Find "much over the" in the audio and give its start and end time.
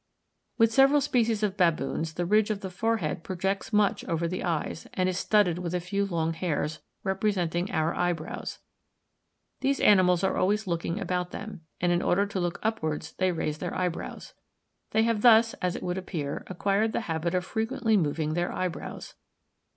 3.71-4.43